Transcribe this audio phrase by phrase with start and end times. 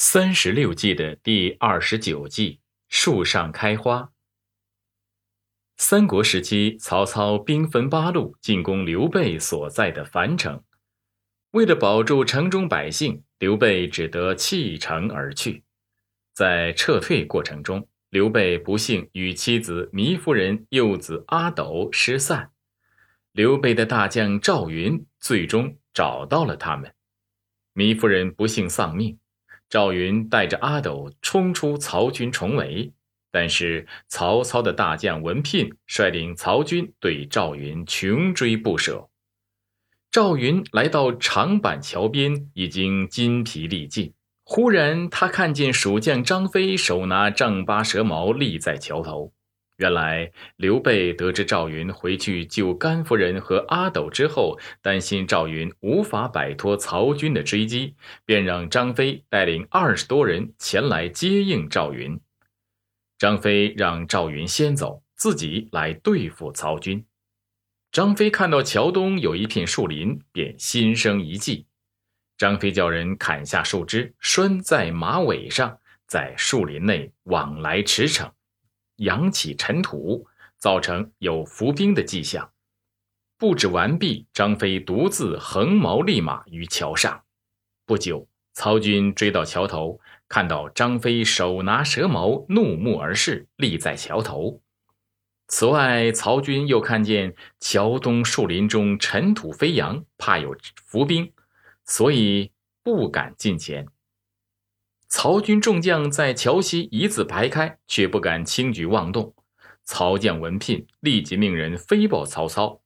[0.00, 4.12] 三十六计的第二十九计“树上开花”。
[5.76, 10.62] 三国时期，曹操兵分八路进攻刘备所在的樊城。
[11.50, 15.64] 为了保住城中百姓，刘备只得弃城而去。
[16.32, 22.52] 在撤退过程中，刘备不幸与妻子糜夫人、幼子阿斗失散。
[23.32, 26.94] 刘备的大将赵云最终找到了他们，
[27.74, 29.18] 糜夫人不幸丧命。
[29.70, 32.92] 赵云带着阿斗冲出曹军重围，
[33.30, 39.08] 但是曹操的大将文聘率领曹军对赵云穷追不舍。
[40.10, 44.14] 赵云来到长板桥边，已经筋疲力尽。
[44.42, 49.34] 忽然，他看见蜀将张飞手拿丈八蛇矛立在桥头。
[49.78, 62.20] 原来刘备得知赵云回去救甘夫人和阿斗之后，担心赵云无法摆脱曹军的追击，便让张飞带领二十多人前来接应赵云。
[63.18, 67.04] 张飞让赵云先走，自己来对付曹军。
[67.92, 71.66] 张飞看到桥东有一片树林，便心生一计。
[72.36, 78.28] 张飞叫人砍下树枝，拴在马尾上，在树林内往来驰骋。
[78.98, 82.52] 扬起尘土，造成有伏兵的迹象。
[83.36, 87.22] 布置完毕，张飞独自横矛立马于桥上。
[87.86, 94.60] 不久，曹军追到桥头，看到张飞手拿蛇矛，怒目而视，立在桥头。
[95.46, 100.54] 此外，曹军又看见桥东树林中尘土飞扬，怕有
[100.84, 101.32] 伏兵，
[101.84, 102.50] 所以
[102.82, 103.86] 不敢近前。
[105.08, 109.34] 曹军众将在桥西一字排开，却不敢轻举妄动。
[109.84, 112.82] 曹将闻聘立即命人飞报曹操。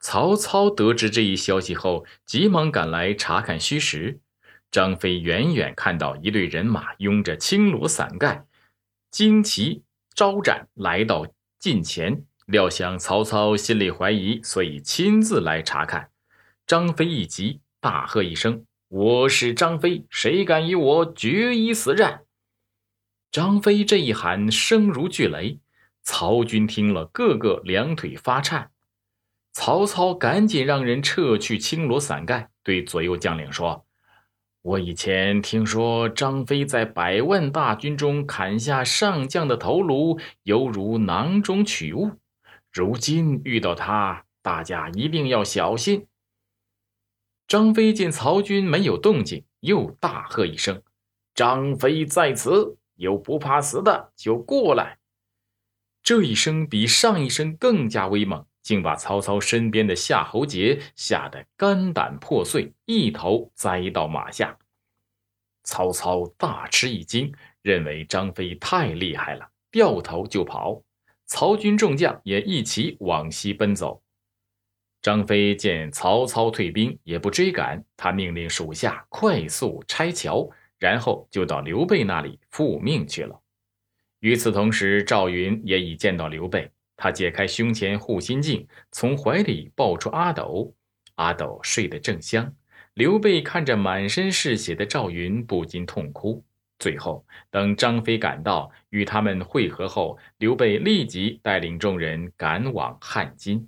[0.00, 4.20] 曹操得知这一消息后，急忙赶来查看虚实。
[4.70, 8.44] 张飞远远看到一队人马拥着青罗伞盖，
[9.10, 9.82] 旌旗
[10.14, 11.26] 招展来到
[11.58, 16.10] 近前，料想曹操心里怀疑，所以亲自来查看。
[16.68, 18.64] 张飞一急，大喝一声。
[18.88, 22.22] 我是张飞，谁敢与我决一死战？
[23.30, 25.60] 张飞这一喊，声如巨雷。
[26.02, 28.70] 曹军听了，个个两腿发颤。
[29.52, 33.84] 曹操赶紧让人撤去青罗伞盖，对左右将领说
[34.62, 42.12] ：“我以前听说张飞在百万大军中砍下上将的头颅，犹如囊中取物。
[42.72, 46.06] 如今遇到他，大家一定要小心。”
[47.48, 50.82] 张飞见曹军没有动静，又大喝一声
[51.34, 54.98] ：“张飞在此，有不怕死的就过来！”
[56.04, 64.58] 这一声比上一声更加威猛，竟把曹操身边的夏侯杰吓得肝胆破碎，一头栽到马下。
[65.64, 67.32] 曹操大吃一惊，
[67.62, 70.82] 认为张飞太厉害了，掉头就跑。
[71.24, 74.02] 曹军众将也一起往西奔走。
[75.08, 80.46] 张飞见曹操退兵，也不追赶，他命令属下快速拆桥，
[80.78, 83.40] 然后就到刘备那里复命去了。
[84.20, 90.74] 与此同时，赵云也已见到刘备，他解开胸前护心镜，从怀里抱出阿斗。
[91.14, 92.54] 阿斗睡得正香。
[92.92, 96.44] 刘备看着满身是血的赵云，不禁痛哭。
[96.78, 103.66] 最后，等张飞赶到，与他们会合后，刘备立即带领众人赶往汉津。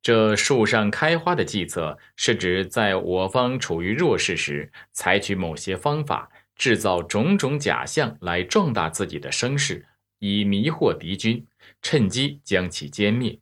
[0.00, 9.84] 这树上开花的计策，是指在我方处于弱势时，采取某些方法，制造种种假象来壮大自己的声势，
[10.18, 11.44] 以迷惑敌军，
[11.82, 13.38] 趁机将其歼灭。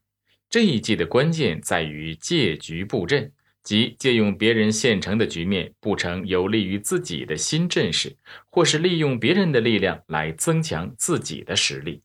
[0.49, 3.31] 这一计的关键在于借局布阵，
[3.63, 8.17] 即借用别人现成的局面，布成有利于自己的新阵势，
[8.49, 12.03] 或是利用别人的力量来增强自己的实力。